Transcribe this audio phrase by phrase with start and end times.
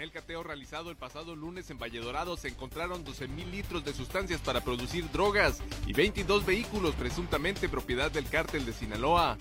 [0.00, 4.40] En el cateo realizado el pasado lunes en Valledorado se encontraron 12.000 litros de sustancias
[4.40, 9.36] para producir drogas y 22 vehículos presuntamente propiedad del cártel de Sinaloa.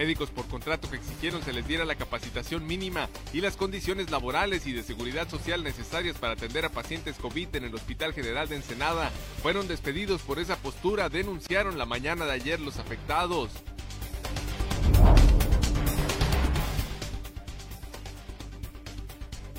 [0.00, 4.66] Médicos por contrato que exigieron se les diera la capacitación mínima y las condiciones laborales
[4.66, 8.56] y de seguridad social necesarias para atender a pacientes COVID en el Hospital General de
[8.56, 9.10] Ensenada
[9.42, 13.50] fueron despedidos por esa postura, denunciaron la mañana de ayer los afectados.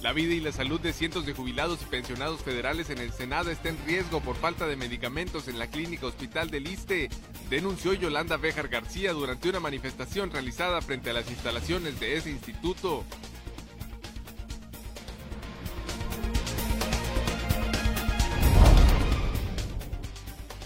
[0.02, 3.52] La vida y la salud de cientos de jubilados y pensionados federales en el Senado
[3.52, 7.08] está en riesgo por falta de medicamentos en la clínica Hospital del Iste,
[7.52, 13.04] denunció Yolanda Béjar García durante una manifestación realizada frente a las instalaciones de ese instituto.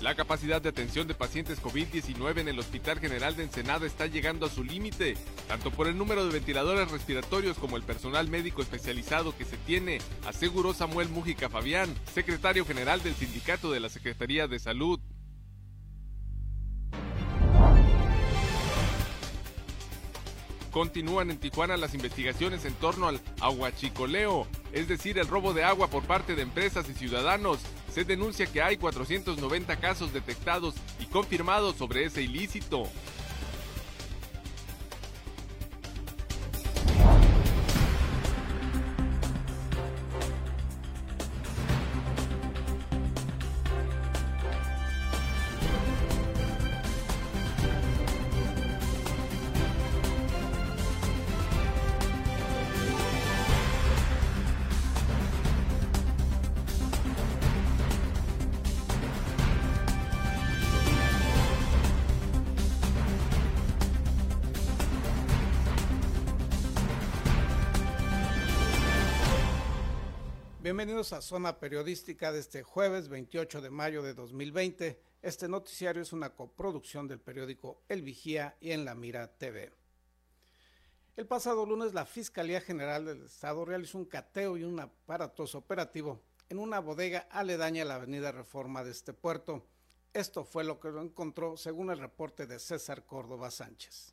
[0.06, 4.46] La capacidad de atención de pacientes COVID-19 en el Hospital General de Ensenada está llegando
[4.46, 9.36] a su límite, tanto por el número de ventiladores respiratorios como el personal médico especializado
[9.36, 9.98] que se tiene,
[10.28, 15.00] aseguró Samuel Mújica Fabián, secretario general del Sindicato de la Secretaría de Salud.
[20.70, 25.90] Continúan en Tijuana las investigaciones en torno al aguachicoleo, es decir, el robo de agua
[25.90, 27.58] por parte de empresas y ciudadanos.
[27.96, 32.84] Se denuncia que hay 490 casos detectados y confirmados sobre ese ilícito.
[70.76, 75.02] Bienvenidos a Zona Periodística de este jueves 28 de mayo de 2020.
[75.22, 79.72] Este noticiario es una coproducción del periódico El Vigía y en La Mira TV.
[81.16, 86.20] El pasado lunes la Fiscalía General del Estado realizó un cateo y un aparatoso operativo
[86.50, 89.66] en una bodega aledaña a la Avenida Reforma de este puerto.
[90.12, 94.12] Esto fue lo que lo encontró según el reporte de César Córdoba Sánchez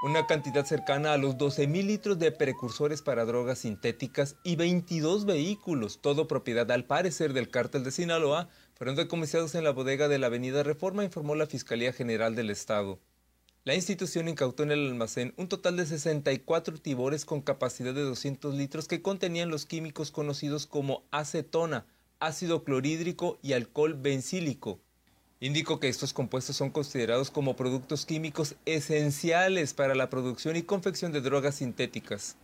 [0.00, 5.24] una cantidad cercana a los 12 mil litros de precursores para drogas sintéticas y 22
[5.24, 10.20] vehículos, todo propiedad al parecer del cártel de Sinaloa, fueron decomisados en la bodega de
[10.20, 13.00] la Avenida Reforma, informó la Fiscalía General del Estado.
[13.64, 18.54] La institución incautó en el almacén un total de 64 tibores con capacidad de 200
[18.54, 21.86] litros que contenían los químicos conocidos como acetona,
[22.20, 24.80] ácido clorhídrico y alcohol bencílico.
[25.40, 31.12] Indicó que estos compuestos son considerados como productos químicos esenciales para la producción y confección
[31.12, 32.36] de drogas sintéticas.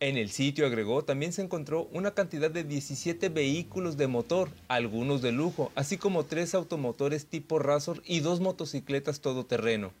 [0.00, 5.22] En el sitio, agregó, también se encontró una cantidad de 17 vehículos de motor, algunos
[5.22, 9.92] de lujo, así como tres automotores tipo Razor y dos motocicletas todoterreno.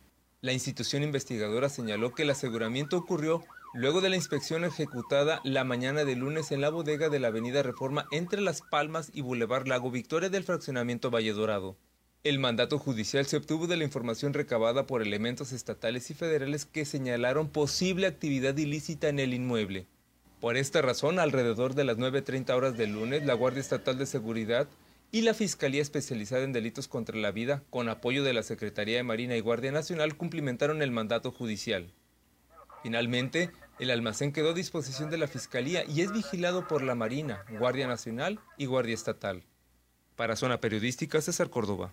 [0.42, 6.04] La institución investigadora señaló que el aseguramiento ocurrió luego de la inspección ejecutada la mañana
[6.04, 9.90] de lunes en la bodega de la Avenida Reforma entre Las Palmas y Boulevard Lago
[9.90, 11.76] Victoria del fraccionamiento Valle Dorado.
[12.24, 16.84] El mandato judicial se obtuvo de la información recabada por elementos estatales y federales que
[16.84, 19.88] señalaron posible actividad ilícita en el inmueble.
[20.40, 24.68] Por esta razón, alrededor de las 9.30 horas del lunes, la Guardia Estatal de Seguridad
[25.10, 29.02] y la Fiscalía Especializada en Delitos contra la Vida, con apoyo de la Secretaría de
[29.02, 31.92] Marina y Guardia Nacional, cumplimentaron el mandato judicial.
[32.84, 33.50] Finalmente,
[33.80, 37.88] el almacén quedó a disposición de la Fiscalía y es vigilado por la Marina, Guardia
[37.88, 39.42] Nacional y Guardia Estatal.
[40.14, 41.92] Para Zona Periodística, César Córdoba.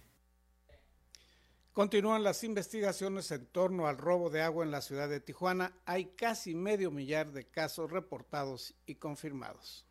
[1.79, 5.71] Continúan las investigaciones en torno al robo de agua en la ciudad de Tijuana.
[5.85, 9.85] Hay casi medio millar de casos reportados y confirmados.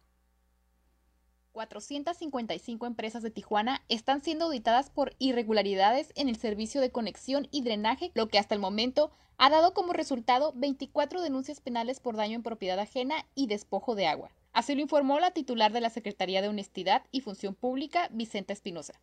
[1.52, 7.62] 455 empresas de Tijuana están siendo auditadas por irregularidades en el servicio de conexión y
[7.62, 12.34] drenaje, lo que hasta el momento ha dado como resultado 24 denuncias penales por daño
[12.34, 14.30] en propiedad ajena y despojo de agua.
[14.52, 19.00] Así lo informó la titular de la Secretaría de Honestidad y Función Pública, Vicenta Espinosa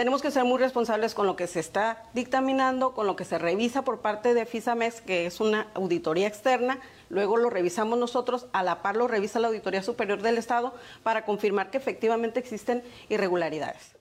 [0.00, 3.38] tenemos que ser muy responsables con lo que se está dictaminando, con lo que se
[3.38, 6.80] revisa por parte de FISAMEX, que es una auditoría externa,
[7.10, 11.26] luego lo revisamos nosotros, a la par lo revisa la Auditoría Superior del Estado para
[11.26, 13.98] confirmar que efectivamente existen irregularidades.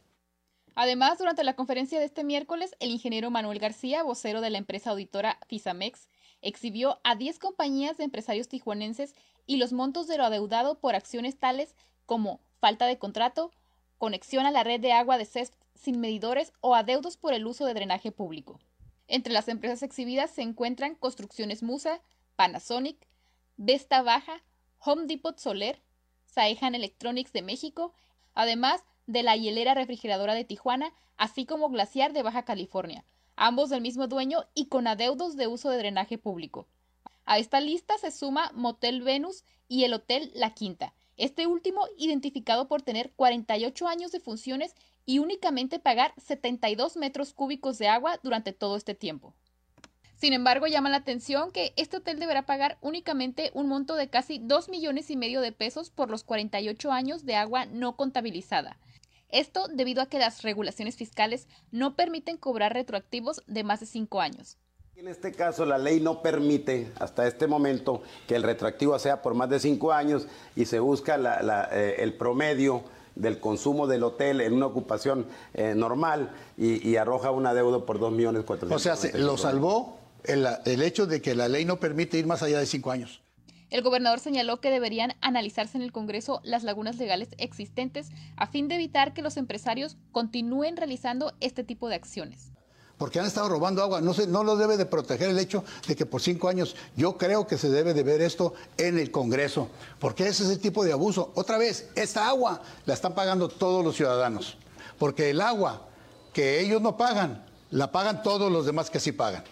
[0.73, 4.91] Además, durante la conferencia de este miércoles, el ingeniero Manuel García, vocero de la empresa
[4.91, 6.07] auditora FISAMEX,
[6.41, 11.37] exhibió a 10 compañías de empresarios tijuanenses y los montos de lo adeudado por acciones
[11.37, 11.75] tales
[12.05, 13.51] como falta de contrato,
[13.99, 17.65] conexión a la red de agua de CESP sin medidores o adeudos por el uso
[17.65, 18.59] de drenaje público.
[19.07, 22.01] Entre las empresas exhibidas se encuentran Construcciones Musa,
[22.35, 22.97] Panasonic,
[23.57, 24.41] Vesta Baja,
[24.79, 25.81] Home Depot Soler,
[26.25, 27.93] Saehan Electronics de México,
[28.33, 33.03] además de la hielera refrigeradora de Tijuana, así como Glaciar de Baja California,
[33.35, 36.67] ambos del mismo dueño y con adeudos de uso de drenaje público.
[37.25, 42.67] A esta lista se suma Motel Venus y el Hotel La Quinta, este último identificado
[42.67, 44.73] por tener 48 años de funciones
[45.05, 49.35] y únicamente pagar 72 metros cúbicos de agua durante todo este tiempo.
[50.15, 54.39] Sin embargo, llama la atención que este hotel deberá pagar únicamente un monto de casi
[54.39, 58.77] 2 millones y medio de pesos por los 48 años de agua no contabilizada,
[59.29, 64.21] esto debido a que las regulaciones fiscales no permiten cobrar retroactivos de más de cinco
[64.21, 64.57] años.
[64.99, 69.33] En este caso, la ley no permite hasta este momento que el retroactivo sea por
[69.33, 71.15] más de cinco años y se busca
[71.71, 72.83] eh, el promedio
[73.15, 78.11] del consumo del hotel en una ocupación eh, normal y, arroja una deuda por 2
[78.11, 82.27] millones O sea, lo salvó el, el hecho de que la ley no permite ir
[82.27, 83.21] más allá de cinco años.
[83.69, 88.67] El gobernador señaló que deberían analizarse en el Congreso las lagunas legales existentes a fin
[88.67, 92.51] de evitar que los empresarios continúen realizando este tipo de acciones.
[92.99, 94.01] Porque han estado robando agua.
[94.01, 97.17] No, se, no lo debe de proteger el hecho de que por cinco años yo
[97.17, 99.69] creo que se debe de ver esto en el Congreso.
[99.99, 101.31] Porque ese es el tipo de abuso.
[101.35, 104.57] Otra vez, esta agua la están pagando todos los ciudadanos.
[104.99, 105.87] Porque el agua
[106.33, 109.45] que ellos no pagan, la pagan todos los demás que sí pagan.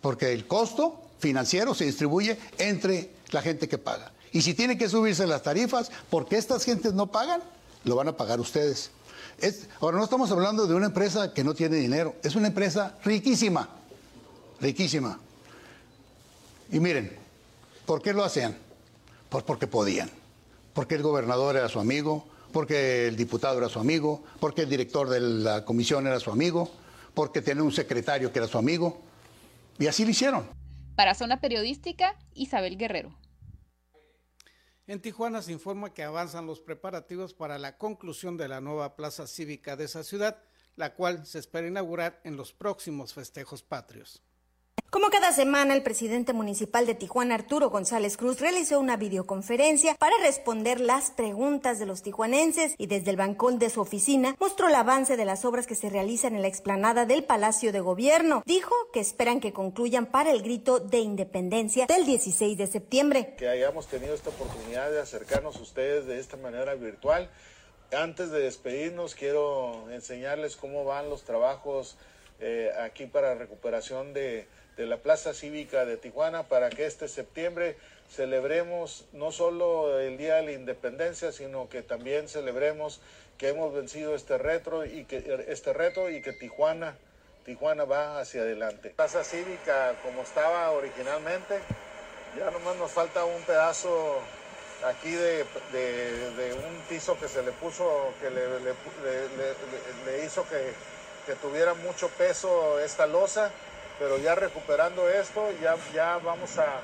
[0.00, 4.12] Porque el costo financiero se distribuye entre la gente que paga.
[4.32, 7.42] Y si tiene que subirse las tarifas porque estas gentes no pagan,
[7.84, 8.90] lo van a pagar ustedes.
[9.80, 13.68] Ahora, no estamos hablando de una empresa que no tiene dinero, es una empresa riquísima,
[14.60, 15.18] riquísima.
[16.70, 17.16] Y miren,
[17.86, 18.56] ¿por qué lo hacían?
[19.28, 20.10] Pues porque podían,
[20.72, 25.08] porque el gobernador era su amigo, porque el diputado era su amigo, porque el director
[25.08, 26.70] de la comisión era su amigo,
[27.14, 29.00] porque tenía un secretario que era su amigo,
[29.78, 30.46] y así lo hicieron.
[30.94, 33.14] Para Zona Periodística, Isabel Guerrero.
[34.92, 39.26] En Tijuana se informa que avanzan los preparativos para la conclusión de la nueva plaza
[39.26, 40.42] cívica de esa ciudad,
[40.76, 44.20] la cual se espera inaugurar en los próximos festejos patrios.
[44.92, 50.14] Como cada semana, el presidente municipal de Tijuana, Arturo González Cruz, realizó una videoconferencia para
[50.18, 54.74] responder las preguntas de los tijuanenses y desde el bancón de su oficina mostró el
[54.74, 58.42] avance de las obras que se realizan en la explanada del Palacio de Gobierno.
[58.44, 63.34] Dijo que esperan que concluyan para el grito de independencia del 16 de septiembre.
[63.38, 67.30] Que hayamos tenido esta oportunidad de acercarnos a ustedes de esta manera virtual.
[67.96, 71.96] Antes de despedirnos, quiero enseñarles cómo van los trabajos
[72.40, 74.46] eh, aquí para recuperación de
[74.76, 77.76] de la Plaza Cívica de Tijuana para que este septiembre
[78.10, 83.00] celebremos no solo el Día de la Independencia, sino que también celebremos
[83.38, 86.96] que hemos vencido este reto y que este reto y que Tijuana
[87.44, 88.90] Tijuana va hacia adelante.
[88.90, 91.58] Plaza Cívica como estaba originalmente,
[92.38, 94.20] ya nomás nos falta un pedazo
[94.86, 95.44] aquí de,
[96.54, 100.72] un piso que se le puso, que le, le, hizo que,
[101.26, 103.50] que tuviera mucho peso esta losa
[103.98, 106.80] pero ya recuperando esto, ya, ya vamos a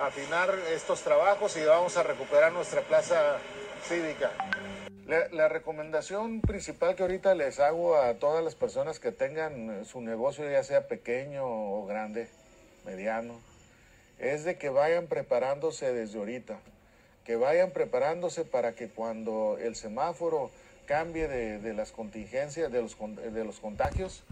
[0.00, 3.38] afinar estos trabajos y vamos a recuperar nuestra plaza
[3.84, 4.30] cívica.
[5.06, 10.48] La, recomendación principal que ahorita les hago a todas las personas que tengan su negocio,
[10.50, 12.28] ya sea pequeño o grande,
[12.84, 13.40] mediano,
[14.18, 16.58] es de que vayan preparándose desde ahorita,
[17.24, 20.50] que vayan preparándose para que cuando el semáforo
[20.84, 24.24] cambie de, de las contingencias, de los, de los contagios,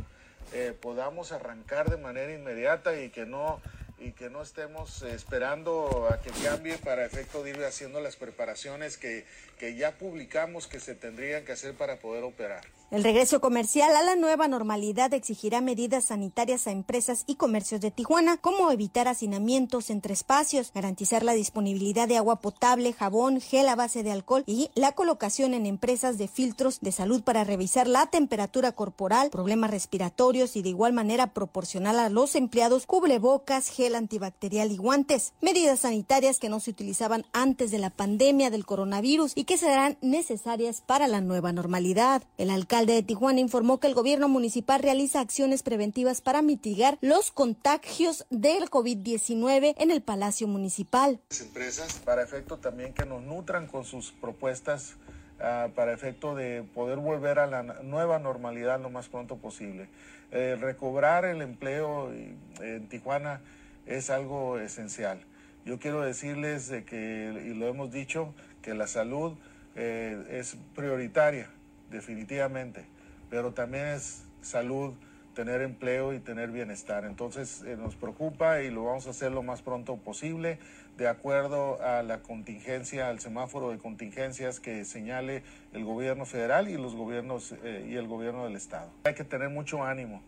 [0.53, 3.61] eh, podamos arrancar de manera inmediata y que no
[3.99, 8.99] y que no estemos esperando a que cambie para efecto de ir haciendo las preparaciones
[8.99, 9.25] que,
[9.59, 12.62] que ya publicamos que se tendrían que hacer para poder operar.
[12.93, 17.90] El regreso comercial a la nueva normalidad exigirá medidas sanitarias a empresas y comercios de
[17.90, 23.75] Tijuana, como evitar hacinamientos entre espacios, garantizar la disponibilidad de agua potable, jabón, gel a
[23.75, 28.07] base de alcohol y la colocación en empresas de filtros de salud para revisar la
[28.07, 34.71] temperatura corporal, problemas respiratorios y de igual manera proporcionar a los empleados cubrebocas, gel antibacterial
[34.71, 35.33] y guantes.
[35.40, 39.99] Medidas sanitarias que no se utilizaban antes de la pandemia del coronavirus y que serán
[40.02, 42.23] necesarias para la nueva normalidad.
[42.38, 47.30] El alcalde de Tijuana informó que el gobierno municipal realiza acciones preventivas para mitigar los
[47.30, 51.18] contagios del COVID-19 en el Palacio Municipal.
[51.40, 54.97] Empresas para efecto también que nos nutran con sus propuestas
[55.40, 59.88] ah, para efecto de poder volver a la nueva normalidad lo más pronto posible.
[60.30, 63.40] Eh, recobrar el empleo en Tijuana
[63.87, 65.25] es algo esencial.
[65.64, 69.38] Yo quiero decirles de que, y lo hemos dicho, que la salud
[69.76, 71.49] eh, es prioritaria
[71.90, 72.85] definitivamente,
[73.31, 74.95] pero también es salud,
[75.35, 77.05] tener empleo y tener bienestar.
[77.05, 80.59] Entonces eh, nos preocupa y lo vamos a hacer lo más pronto posible
[80.97, 86.78] de acuerdo a la contingencia, al semáforo de contingencias que señale el gobierno federal y
[86.78, 88.90] los gobiernos eh, y el gobierno del estado.
[89.05, 90.23] Hay que tener mucho ánimo.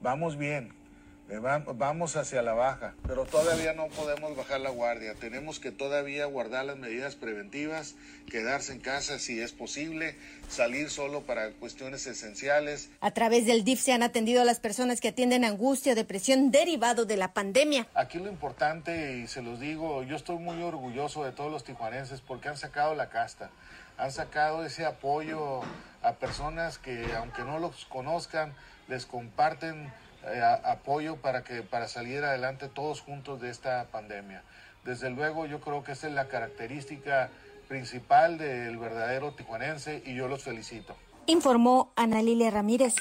[0.00, 0.72] Vamos bien,
[1.74, 5.14] vamos hacia la baja, pero todavía no podemos bajar la guardia.
[5.14, 7.96] Tenemos que todavía guardar las medidas preventivas,
[8.30, 10.16] quedarse en casa si es posible,
[10.48, 12.90] salir solo para cuestiones esenciales.
[13.00, 16.50] A través del DIF se han atendido a las personas que atienden angustia o depresión
[16.50, 17.88] derivado de la pandemia.
[17.94, 22.20] Aquí lo importante, y se los digo, yo estoy muy orgulloso de todos los tijuanenses
[22.20, 23.50] porque han sacado la casta,
[23.98, 25.60] han sacado ese apoyo
[26.02, 28.54] a personas que aunque no los conozcan,
[28.88, 29.90] les comparten
[30.26, 34.42] eh, apoyo para, que, para salir adelante todos juntos de esta pandemia.
[34.84, 37.30] Desde luego yo creo que esa es la característica
[37.68, 40.96] principal del verdadero tijuanense y yo los felicito.
[41.26, 42.94] Informó Ana Lilia Ramírez.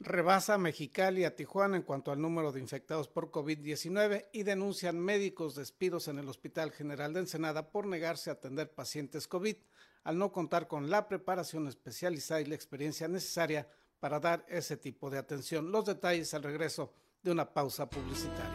[0.00, 5.56] Rebasa Mexicali a Tijuana en cuanto al número de infectados por COVID-19 y denuncian médicos
[5.56, 9.56] despidos en el Hospital General de Ensenada por negarse a atender pacientes COVID
[10.04, 13.68] al no contar con la preparación especializada y la experiencia necesaria
[14.00, 15.70] para dar ese tipo de atención.
[15.70, 18.54] Los detalles al regreso de una pausa publicitaria.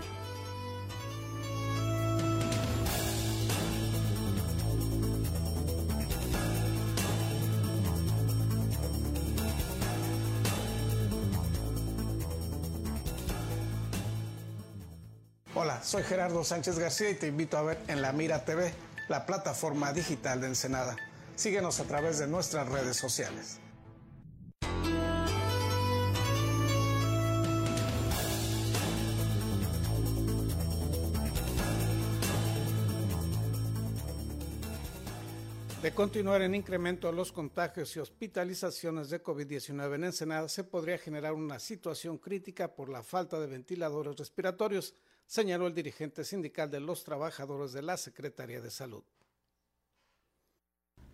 [15.55, 18.73] Hola, soy Gerardo Sánchez García y te invito a ver en La Mira TV,
[19.07, 20.95] la plataforma digital de Ensenada.
[21.35, 23.59] Síguenos a través de nuestras redes sociales.
[35.83, 41.33] De continuar en incremento los contagios y hospitalizaciones de COVID-19 en Ensenada, se podría generar
[41.33, 44.95] una situación crítica por la falta de ventiladores respiratorios,
[45.27, 49.03] señaló el dirigente sindical de los trabajadores de la Secretaría de Salud.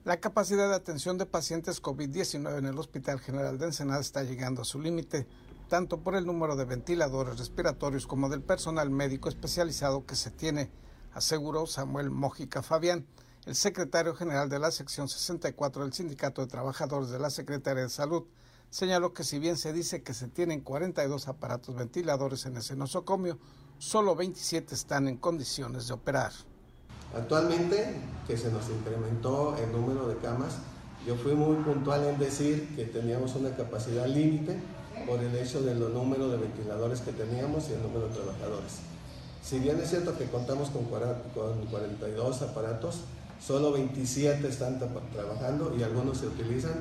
[0.03, 4.61] La capacidad de atención de pacientes COVID-19 en el Hospital General de Ensenada está llegando
[4.61, 5.25] a su límite,
[5.67, 10.69] tanto por el número de ventiladores respiratorios como del personal médico especializado que se tiene,
[11.13, 13.07] aseguró Samuel Mójica Fabián
[13.45, 17.89] el secretario general de la sección 64 del Sindicato de Trabajadores de la Secretaría de
[17.89, 18.23] Salud
[18.69, 23.39] señaló que si bien se dice que se tienen 42 aparatos ventiladores en ese nosocomio,
[23.77, 26.31] solo 27 están en condiciones de operar.
[27.15, 30.57] Actualmente, que se nos incrementó el número de camas,
[31.07, 34.59] yo fui muy puntual en decir que teníamos una capacidad límite
[35.07, 38.79] por el hecho del número de ventiladores que teníamos y el número de trabajadores.
[39.41, 42.99] Si bien es cierto que contamos con 42 aparatos,
[43.39, 46.73] Solo 27 están trabajando y algunos se utilizan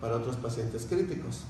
[0.00, 1.42] para otros pacientes críticos.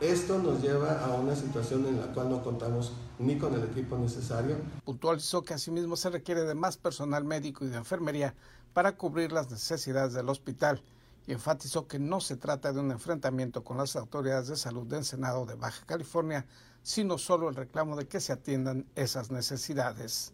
[0.00, 3.96] Esto nos lleva a una situación en la cual no contamos ni con el equipo
[3.96, 4.56] necesario.
[4.84, 8.34] Puntualizó que asimismo se requiere de más personal médico y de enfermería
[8.72, 10.82] para cubrir las necesidades del hospital
[11.26, 14.96] y enfatizó que no se trata de un enfrentamiento con las autoridades de salud de
[14.96, 16.46] Ensenado de Baja California,
[16.82, 20.32] sino solo el reclamo de que se atiendan esas necesidades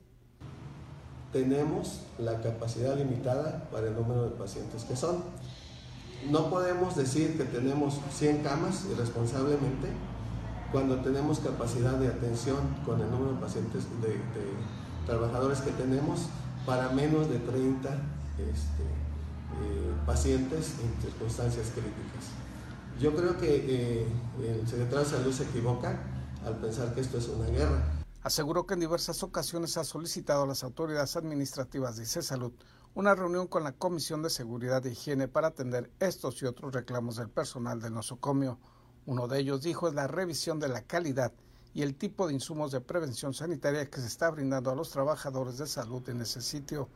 [1.37, 5.23] tenemos la capacidad limitada para el número de pacientes que son.
[6.31, 9.88] No podemos decir que tenemos 100 camas irresponsablemente
[10.73, 14.19] cuando tenemos capacidad de atención con el número de pacientes, de,
[15.05, 16.28] trabajadores que tenemos
[16.64, 22.33] para menos de 30 este, eh, pacientes en circunstancias críticas.
[22.99, 24.07] Yo creo que eh,
[24.43, 26.00] el secretario de Salud se equivoca
[26.47, 27.96] al pensar que esto es una guerra
[28.26, 32.52] aseguró que en diversas ocasiones ha solicitado a las autoridades administrativas de Salud
[32.97, 37.18] una reunión con la Comisión de Seguridad e Higiene para atender estos y otros reclamos
[37.18, 38.59] del personal del nosocomio.
[39.06, 41.33] Uno de ellos, dijo, es la revisión de la calidad
[41.73, 45.59] y el tipo de insumos de prevención sanitaria que se está brindando a los trabajadores
[45.59, 46.88] de salud en ese sitio.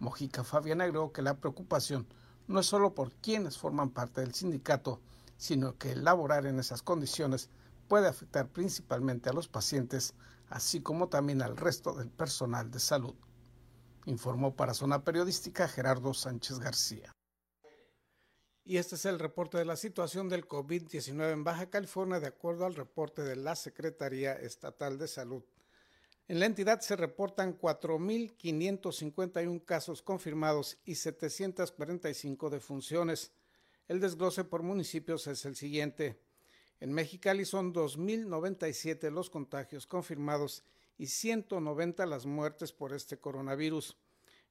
[0.00, 2.06] Mojica Fabián agregó que la preocupación
[2.46, 5.02] no es solo por quienes forman parte del sindicato,
[5.36, 7.50] sino que elaborar en esas condiciones
[7.88, 10.14] puede afectar principalmente a los pacientes,
[10.48, 13.14] así como también al resto del personal de salud.
[14.06, 17.14] Informó para Zona Periodística Gerardo Sánchez García.
[18.64, 22.66] Y este es el reporte de la situación del COVID-19 en Baja California, de acuerdo
[22.66, 25.42] al reporte de la Secretaría Estatal de Salud.
[26.28, 33.32] En la entidad se reportan 4.551 casos confirmados y 745 defunciones.
[33.88, 36.20] El desglose por municipios es el siguiente.
[36.80, 40.62] En Mexicali son 2.097 los contagios confirmados
[40.96, 43.96] y 190 las muertes por este coronavirus.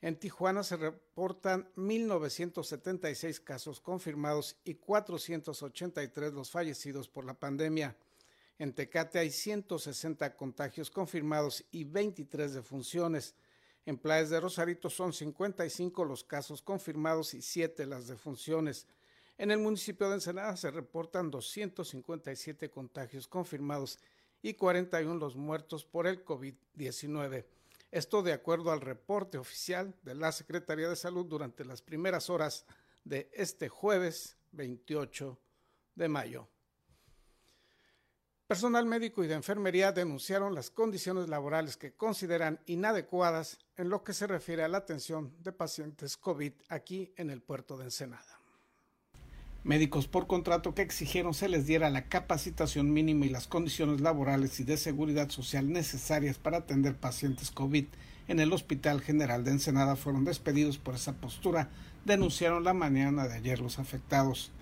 [0.02, 7.96] En Tijuana se reportan 1.976 casos confirmados y 483 los fallecidos por la pandemia.
[8.60, 13.36] En Tecate hay 160 contagios confirmados y 23 defunciones.
[13.86, 18.86] En Playas de Rosarito son 55 los casos confirmados y 7 las defunciones.
[19.38, 24.00] En el municipio de Ensenada se reportan 257 contagios confirmados
[24.42, 27.46] y 41 los muertos por el COVID-19.
[27.92, 32.66] Esto de acuerdo al reporte oficial de la Secretaría de Salud durante las primeras horas
[33.04, 35.38] de este jueves 28
[35.96, 36.48] de mayo.
[38.48, 44.14] Personal médico y de enfermería denunciaron las condiciones laborales que consideran inadecuadas en lo que
[44.14, 48.37] se refiere a la atención de pacientes COVID aquí en el puerto de Ensenada.
[49.68, 54.62] Médicos por contrato que exigieron se les diera la capacitación mínima y las condiciones laborales
[54.62, 57.84] y de seguridad social necesarias para atender pacientes COVID
[58.30, 61.70] en el Hospital General de Ensenada fueron despedidos por esa postura,
[62.06, 64.54] denunciaron la mañana de ayer los afectados.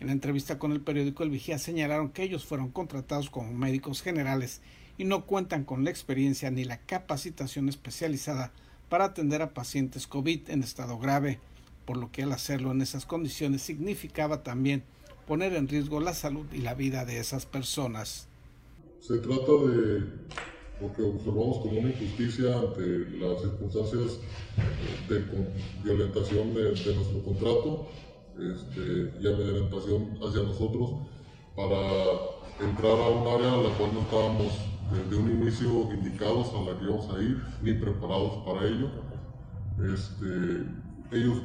[0.00, 4.60] En entrevista con el periódico El Vigía señalaron que ellos fueron contratados como médicos generales
[4.96, 8.50] y no cuentan con la experiencia ni la capacitación especializada
[8.88, 11.38] para atender a pacientes COVID en estado grave,
[11.88, 14.82] por lo que al hacerlo en esas condiciones significaba también
[15.26, 18.28] poner en riesgo la salud y la vida de esas personas.
[19.00, 20.00] Se trata de
[20.82, 22.82] lo que observamos como una injusticia ante
[23.18, 24.18] las circunstancias
[25.08, 25.24] de
[25.82, 27.88] violentación de, de nuestro contrato
[28.38, 30.90] este, y alimentación hacia nosotros
[31.56, 31.80] para
[32.60, 34.52] entrar a un área a la cual no estábamos
[34.92, 38.90] desde un inicio indicados a la que íbamos a ir ni preparados para ello.
[39.78, 40.66] Este,
[41.16, 41.40] ellos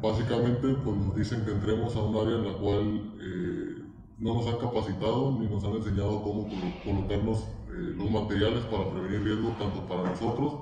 [0.00, 3.82] básicamente pues, nos dicen que entremos a un área en la cual eh,
[4.18, 6.48] no nos han capacitado ni nos han enseñado cómo
[6.84, 10.54] colocarnos eh, los materiales para prevenir riesgos tanto para nosotros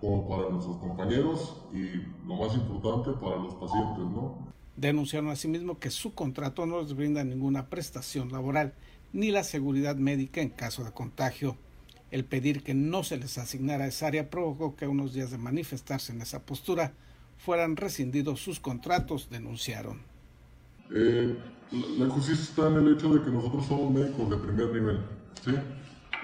[0.00, 4.50] como para nuestros compañeros y lo más importante para los pacientes, ¿no?
[4.76, 8.72] Denunciaron asimismo que su contrato no les brinda ninguna prestación laboral
[9.12, 11.56] ni la seguridad médica en caso de contagio.
[12.10, 16.12] El pedir que no se les asignara esa área provocó que unos días de manifestarse
[16.12, 16.94] en esa postura
[17.40, 20.02] fueran rescindidos sus contratos, denunciaron.
[20.94, 21.34] Eh,
[21.72, 24.98] la injusticia está en el hecho de que nosotros somos médicos de primer nivel,
[25.42, 25.52] ¿sí?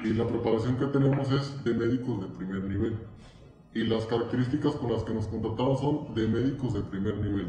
[0.04, 2.98] Y la preparación que tenemos es de médicos de primer nivel.
[3.72, 7.48] Y las características con las que nos contrataron son de médicos de primer nivel.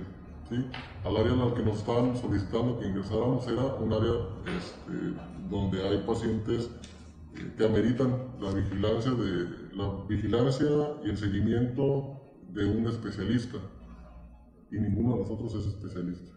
[1.04, 4.14] Al área en la que nos estaban solicitando que ingresáramos era un área
[4.46, 6.70] este, donde hay pacientes
[7.36, 10.68] eh, que ameritan la vigilancia, de, la vigilancia
[11.04, 12.27] y el seguimiento
[12.58, 13.58] de un especialista.
[14.72, 16.34] Y ninguno de nosotros es especialista.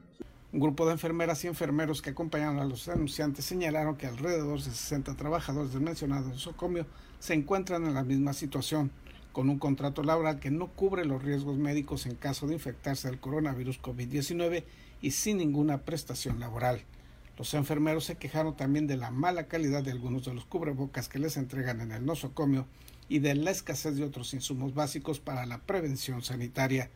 [0.53, 4.71] Un grupo de enfermeras y enfermeros que acompañaron a los anunciantes señalaron que alrededor de
[4.71, 6.87] 60 trabajadores del mencionado nosocomio
[7.21, 8.91] se encuentran en la misma situación
[9.33, 13.21] con un contrato laboral que no cubre los riesgos médicos en caso de infectarse del
[13.21, 14.65] coronavirus COVID-19
[15.01, 16.83] y sin ninguna prestación laboral.
[17.39, 21.19] Los enfermeros se quejaron también de la mala calidad de algunos de los cubrebocas que
[21.19, 22.67] les entregan en el nosocomio
[23.11, 26.91] y de la escasez de otros insumos básicos para la prevención sanitaria.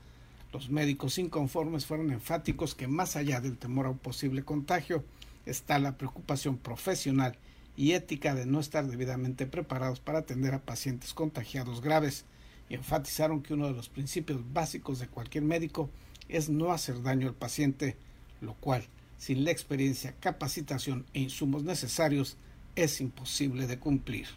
[0.52, 5.04] Los médicos inconformes fueron enfáticos que más allá del temor a un posible contagio
[5.44, 7.36] está la preocupación profesional
[7.76, 12.24] y ética de no estar debidamente preparados para atender a pacientes contagiados graves
[12.68, 15.90] y enfatizaron que uno de los principios básicos de cualquier médico
[16.28, 17.96] es no hacer daño al paciente,
[18.40, 18.84] lo cual,
[19.18, 22.36] sin la experiencia, capacitación e insumos necesarios,
[22.76, 24.28] es imposible de cumplir.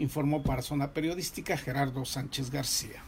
[0.00, 3.04] Informó para Zona Periodística Gerardo Sánchez García.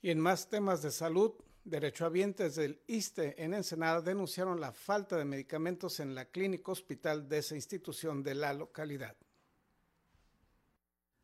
[0.00, 1.32] Y en más temas de salud,
[1.64, 7.38] derechohabientes del ISTE en Ensenada denunciaron la falta de medicamentos en la clínica hospital de
[7.38, 9.16] esa institución de la localidad.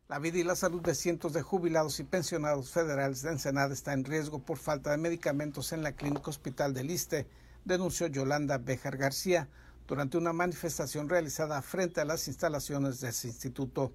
[0.08, 3.92] La vida y la salud de cientos de jubilados y pensionados federales de Ensenada está
[3.92, 7.28] en riesgo por falta de medicamentos en la clínica hospital del ISTE,
[7.64, 9.48] denunció Yolanda Bejar García
[9.90, 13.92] durante una manifestación realizada frente a las instalaciones de ese instituto.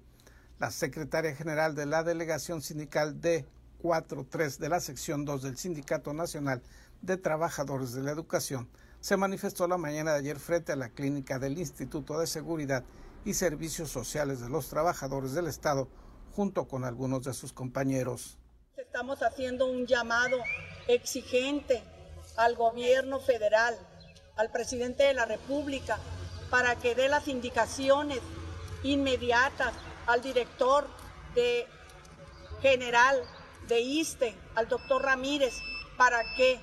[0.58, 3.46] La secretaria general de la delegación sindical de
[3.82, 6.60] 4.3 de la sección 2 del Sindicato Nacional
[7.00, 8.68] de Trabajadores de la Educación
[9.00, 12.84] se manifestó la mañana de ayer frente a la clínica del Instituto de Seguridad
[13.24, 15.88] y Servicios Sociales de los Trabajadores del Estado
[16.32, 18.36] junto con algunos de sus compañeros.
[18.76, 20.36] Estamos haciendo un llamado
[20.88, 21.82] exigente
[22.36, 23.78] al gobierno federal,
[24.36, 25.98] al presidente de la República,
[26.50, 28.20] para que dé las indicaciones
[28.82, 29.72] inmediatas
[30.06, 30.86] al director
[32.62, 33.22] general
[33.68, 35.54] de ISTE al doctor Ramírez
[35.96, 36.58] para que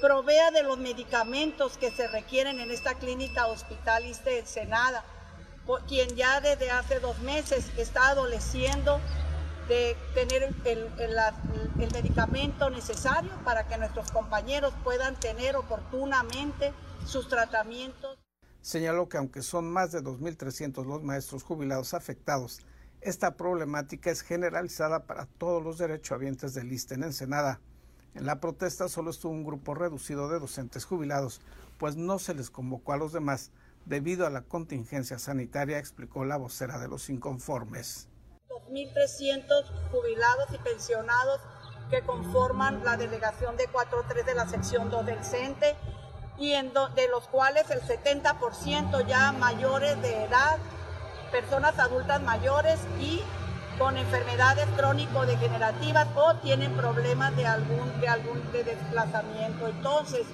[0.00, 5.04] provea de los medicamentos que se requieren en esta clínica hospital ISTE Senada,
[5.88, 9.00] quien ya desde hace dos meses está adoleciendo
[9.68, 16.72] de tener el, medicamento necesario para que nuestros compañeros puedan tener oportunamente
[17.06, 18.18] sus tratamientos.
[18.60, 22.60] Señaló que aunque son más de 2.300 los maestros jubilados afectados,
[23.00, 27.60] esta problemática es generalizada para todos los derechohabientes del ISTE en Ensenada.
[28.14, 31.40] En la protesta solo estuvo un grupo reducido de docentes jubilados,
[31.78, 33.50] pues no se les convocó a los demás
[33.86, 38.08] debido a la contingencia sanitaria, explicó la vocera de los inconformes.
[38.72, 41.40] 2.300 jubilados y pensionados
[41.90, 45.76] que conforman la delegación de 4.3 de la sección 2 del CENTE
[46.38, 50.58] y de los cuales el 70% ya mayores de edad,
[51.30, 53.22] personas adultas mayores y
[53.78, 59.68] con enfermedades crónico-degenerativas o tienen problemas de algún, de algún de desplazamiento.
[59.68, 60.26] Entonces,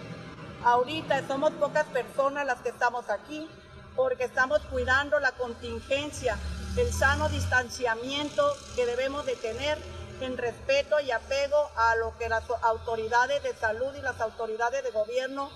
[0.65, 3.49] ahorita somos pocas personas las que estamos aquí
[3.97, 6.39] porque estamos cuidando la contingencia
[6.79, 8.43] el sano distanciamiento
[8.77, 9.79] que debemos de tener
[10.21, 14.93] en respeto y apego a lo que las autoridades de salud y las autoridades de
[14.93, 15.51] gobierno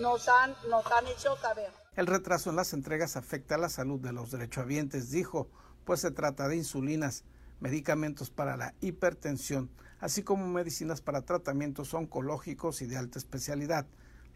[0.00, 1.70] nos han, nos han hecho saber.
[1.94, 5.48] El retraso en las entregas afecta a la salud de los derechohabientes, dijo,
[5.84, 7.22] pues se trata de insulinas,
[7.60, 13.86] medicamentos para la hipertensión, así como medicinas para tratamientos oncológicos y de alta especialidad,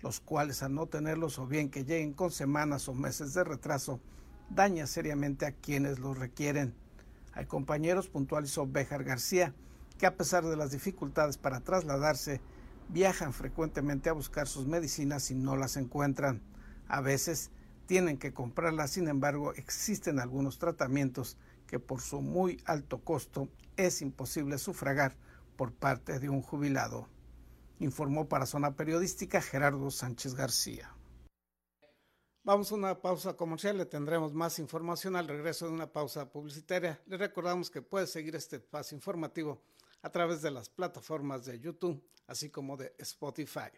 [0.01, 4.01] los cuales al no tenerlos o bien que lleguen con semanas o meses de retraso,
[4.51, 6.75] daña seriamente a quienes lo requieren.
[7.33, 9.55] Hay compañeros, puntualizó Béjar García,
[9.99, 12.41] que a pesar de las dificultades para trasladarse,
[12.89, 16.43] viajan frecuentemente a buscar sus medicinas y no las encuentran.
[16.89, 17.51] A veces
[17.87, 21.37] tienen que comprarlas, sin embargo, existen algunos tratamientos
[21.67, 25.17] que por su muy alto costo es imposible sufragar
[25.57, 27.09] por parte de un jubilado.
[27.79, 30.91] Informó para Zona Periodística Gerardo Sánchez García.
[32.43, 36.99] Vamos a una pausa comercial, le tendremos más información al regreso de una pausa publicitaria.
[37.05, 39.61] Le recordamos que puede seguir este espacio informativo
[40.01, 43.69] a través de las plataformas de YouTube, así como de Spotify.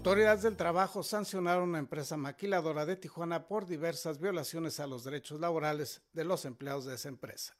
[0.00, 5.04] Autoridades del trabajo sancionaron a una empresa maquiladora de Tijuana por diversas violaciones a los
[5.04, 7.54] derechos laborales de los empleados de esa empresa.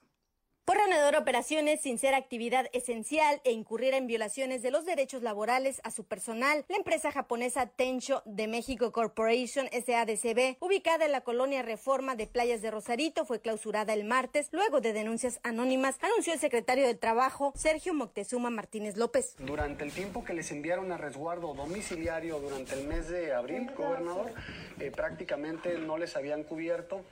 [1.21, 6.05] Operaciones sin ser actividad esencial e incurrir en violaciones de los derechos laborales a su
[6.05, 12.27] personal, la empresa japonesa Tencho de México Corporation SADCB, ubicada en la colonia Reforma de
[12.27, 16.99] Playas de Rosarito, fue clausurada el martes luego de denuncias anónimas, anunció el secretario del
[16.99, 19.37] Trabajo, Sergio Moctezuma Martínez López.
[19.39, 24.33] Durante el tiempo que les enviaron a resguardo domiciliario durante el mes de abril, gobernador,
[24.81, 27.03] eh, prácticamente no les habían cubierto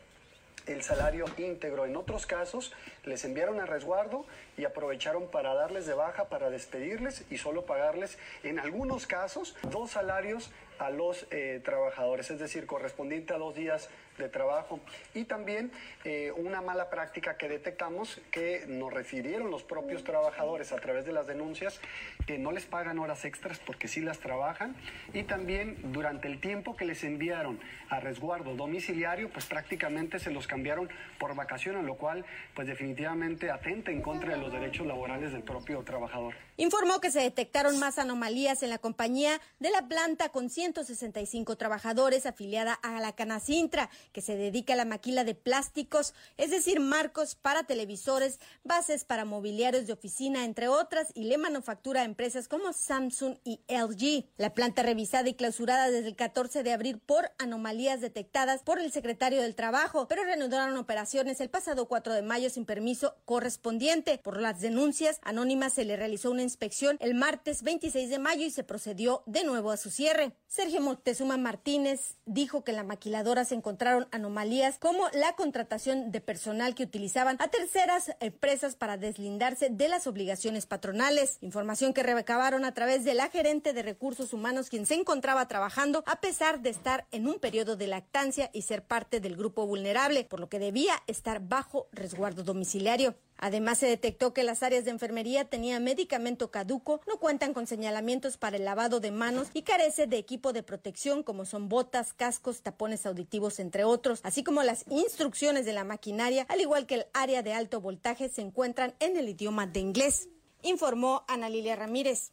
[0.66, 1.87] el salario íntegro.
[1.87, 2.73] En otros casos
[3.05, 4.25] les enviaron a resguardo
[4.57, 9.90] y aprovecharon para darles de baja, para despedirles y solo pagarles en algunos casos dos
[9.90, 13.88] salarios a los eh, trabajadores, es decir, correspondiente a dos días
[14.18, 14.80] de trabajo.
[15.14, 15.70] Y también
[16.04, 21.12] eh, una mala práctica que detectamos que nos refirieron los propios trabajadores a través de
[21.12, 21.80] las denuncias,
[22.26, 24.74] que no les pagan horas extras porque sí las trabajan.
[25.14, 30.46] Y también durante el tiempo que les enviaron a resguardo domiciliario, pues prácticamente se los
[30.46, 30.88] cambiaron
[31.18, 35.82] por vacaciones, lo cual pues definitivamente atenta en contra de los derechos laborales del propio
[35.82, 36.34] trabajador.
[36.56, 42.26] Informó que se detectaron más anomalías en la compañía de la planta con 165 trabajadores
[42.26, 47.35] afiliada a la Canacintra que se dedica a la maquila de plásticos, es decir, marcos
[47.37, 52.74] para televisores, bases para mobiliarios de oficina, entre otras, y le manufactura a empresas como
[52.74, 54.26] Samsung y LG.
[54.37, 58.92] La planta revisada y clausurada desde el 14 de abril por anomalías detectadas por el
[58.92, 64.18] secretario del Trabajo, pero reanudaron operaciones el pasado 4 de mayo sin permiso correspondiente.
[64.18, 68.50] Por las denuncias anónimas se le realizó una inspección el martes 26 de mayo y
[68.50, 70.33] se procedió de nuevo a su cierre.
[70.50, 76.22] Sergio Montezuma Martínez dijo que en la maquiladora se encontraron anomalías como la contratación de
[76.22, 81.37] personal que utilizaban a terceras empresas para deslindarse de las obligaciones patronales.
[81.42, 86.02] Información que recabaron a través de la gerente de recursos humanos quien se encontraba trabajando
[86.06, 90.24] a pesar de estar en un periodo de lactancia y ser parte del grupo vulnerable,
[90.24, 93.16] por lo que debía estar bajo resguardo domiciliario.
[93.38, 98.37] Además, se detectó que las áreas de enfermería tenían medicamento caduco, no cuentan con señalamientos
[98.37, 102.62] para el lavado de manos y carece de equipo de protección como son botas, cascos,
[102.62, 107.07] tapones auditivos, entre otros, así como las instrucciones de la maquinaria, al igual que el
[107.14, 110.29] área de alto voltaje, se encuentran en el idioma de inglés.
[110.62, 112.33] informó Ana Lilia Ramírez.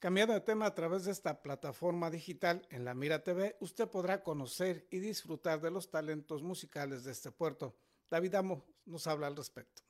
[0.00, 4.24] Cambiando de tema a través de esta plataforma digital en la Mira TV, usted podrá
[4.24, 7.76] conocer y disfrutar de los talentos musicales de este puerto.
[8.10, 9.82] David Amo nos habla al respecto.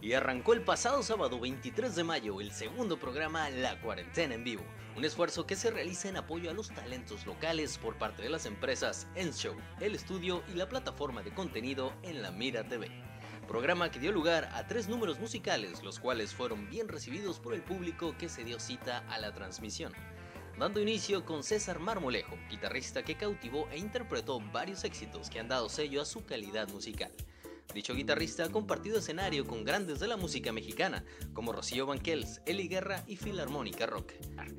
[0.00, 4.62] Y arrancó el pasado sábado 23 de mayo el segundo programa La Cuarentena en Vivo,
[4.96, 8.46] un esfuerzo que se realiza en apoyo a los talentos locales por parte de las
[8.46, 12.88] empresas Enshow, el estudio y la plataforma de contenido en la Mira TV
[13.48, 17.62] programa que dio lugar a tres números musicales, los cuales fueron bien recibidos por el
[17.62, 19.92] público que se dio cita a la transmisión.
[20.58, 25.68] Dando inicio con César Marmolejo, guitarrista que cautivó e interpretó varios éxitos que han dado
[25.68, 27.12] sello a su calidad musical.
[27.72, 32.66] Dicho guitarrista ha compartido escenario con grandes de la música mexicana, como Rocío Banquels, Eli
[32.66, 34.14] Guerra y Filarmónica Rock.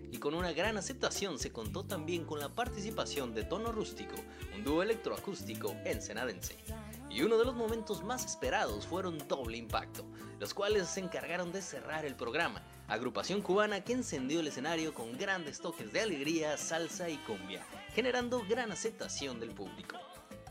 [0.09, 4.15] Y con una gran aceptación se contó también con la participación de Tono Rústico,
[4.55, 6.55] un dúo electroacústico ensenadense.
[7.09, 10.05] Y uno de los momentos más esperados fueron Doble Impacto,
[10.39, 15.17] los cuales se encargaron de cerrar el programa, agrupación cubana que encendió el escenario con
[15.17, 19.97] grandes toques de alegría, salsa y cumbia, generando gran aceptación del público.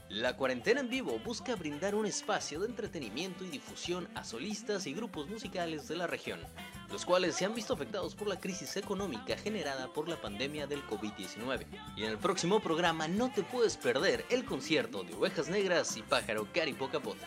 [0.09, 4.94] La cuarentena en vivo busca brindar un espacio de entretenimiento y difusión a solistas y
[4.94, 6.40] grupos musicales de la región,
[6.90, 10.87] los cuales se han visto afectados por la crisis económica generada por la pandemia del
[10.87, 11.66] COVID-19.
[11.96, 16.03] Y en el próximo programa no te puedes perder el concierto de Ovejas Negras y
[16.03, 17.24] Pájaro Caripo Capote.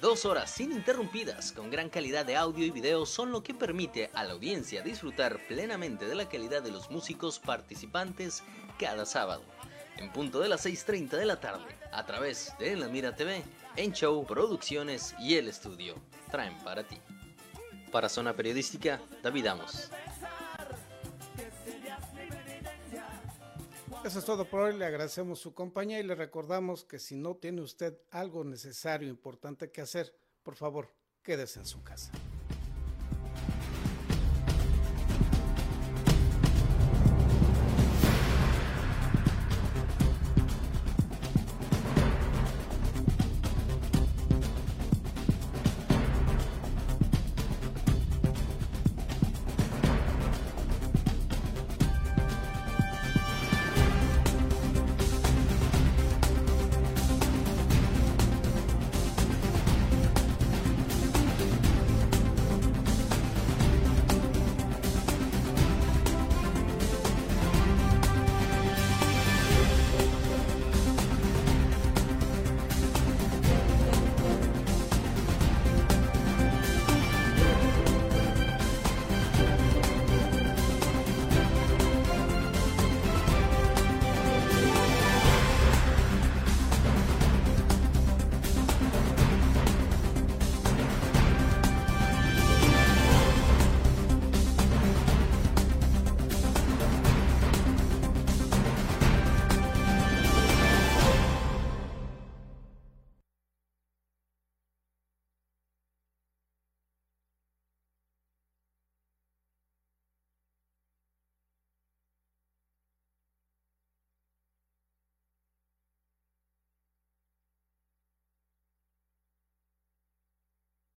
[0.00, 4.24] Dos horas ininterrumpidas con gran calidad de audio y video son lo que permite a
[4.24, 8.42] la audiencia disfrutar plenamente de la calidad de los músicos participantes
[8.78, 9.42] cada sábado
[9.96, 13.42] en punto de las 6.30 de la tarde, a través de La Mira TV,
[13.76, 15.94] En Show, Producciones y El Estudio.
[16.30, 16.98] Traen para ti.
[17.92, 19.90] Para Zona Periodística, David Amos.
[24.02, 24.76] Eso es todo por hoy.
[24.76, 29.70] Le agradecemos su compañía y le recordamos que si no tiene usted algo necesario, importante
[29.70, 30.88] que hacer, por favor,
[31.22, 32.10] quédese en su casa.